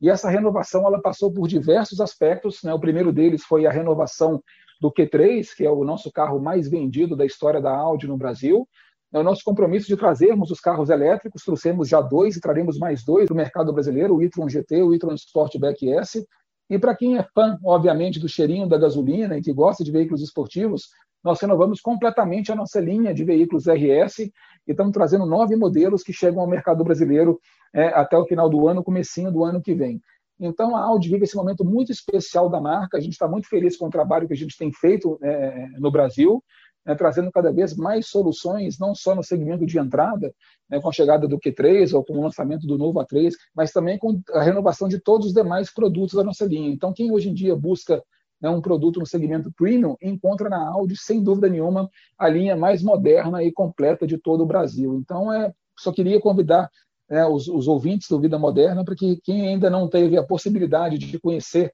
[0.00, 2.62] E essa renovação ela passou por diversos aspectos.
[2.62, 2.72] Né?
[2.72, 4.42] O primeiro deles foi a renovação
[4.80, 8.66] do Q3, que é o nosso carro mais vendido da história da Audi no Brasil
[9.12, 13.04] é o nosso compromisso de trazermos os carros elétricos, trouxemos já dois e traremos mais
[13.04, 16.24] dois para o mercado brasileiro, o e-tron GT, o e-tron Sportback S.
[16.68, 20.22] E para quem é fã, obviamente, do cheirinho da gasolina e que gosta de veículos
[20.22, 20.88] esportivos,
[21.22, 24.32] nós renovamos completamente a nossa linha de veículos RS e
[24.68, 27.38] estamos trazendo nove modelos que chegam ao mercado brasileiro
[27.74, 30.00] é, até o final do ano, comecinho do ano que vem.
[30.38, 32.96] Então, a Audi vive esse momento muito especial da marca.
[32.96, 35.90] A gente está muito feliz com o trabalho que a gente tem feito é, no
[35.90, 36.42] Brasil
[36.84, 40.32] né, trazendo cada vez mais soluções, não só no segmento de entrada,
[40.68, 43.98] né, com a chegada do Q3 ou com o lançamento do novo A3, mas também
[43.98, 46.70] com a renovação de todos os demais produtos da nossa linha.
[46.70, 48.02] Então, quem hoje em dia busca
[48.40, 52.82] né, um produto no segmento premium, encontra na Audi, sem dúvida nenhuma, a linha mais
[52.82, 54.94] moderna e completa de todo o Brasil.
[54.94, 56.70] Então, é, só queria convidar
[57.08, 60.96] né, os, os ouvintes do Vida Moderna para que quem ainda não teve a possibilidade
[60.96, 61.72] de conhecer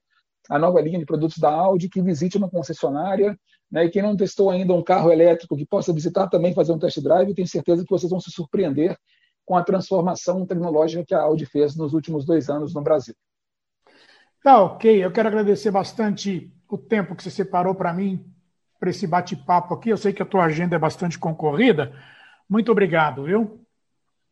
[0.49, 3.37] a nova linha de produtos da Audi, que visite uma concessionária,
[3.71, 6.79] né, e quem não testou ainda um carro elétrico que possa visitar também fazer um
[6.79, 8.97] test drive, tenho certeza que vocês vão se surpreender
[9.45, 13.15] com a transformação tecnológica que a Audi fez nos últimos dois anos no Brasil.
[14.43, 18.25] Tá ok, eu quero agradecer bastante o tempo que você separou para mim,
[18.79, 19.89] para esse bate-papo aqui.
[19.89, 21.91] Eu sei que a tua agenda é bastante concorrida.
[22.49, 23.66] Muito obrigado, viu?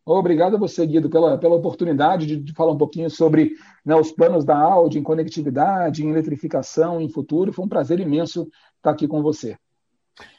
[0.06, 3.54] Obrigado a você, Guido, pela, pela oportunidade de, de falar um pouquinho sobre
[3.84, 7.52] né, os planos da Audi em conectividade, em eletrificação, em futuro.
[7.52, 8.48] Foi um prazer imenso
[8.78, 9.58] estar aqui com você.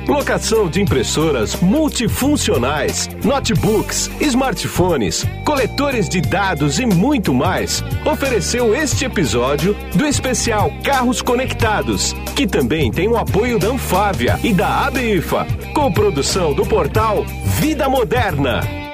[0.07, 7.83] Locação de impressoras multifuncionais, notebooks, smartphones, coletores de dados e muito mais.
[8.11, 14.51] Ofereceu este episódio do especial Carros Conectados, que também tem o apoio da Anfávia e
[14.51, 17.23] da ABIFA, com produção do portal
[17.59, 18.88] Vida Moderna.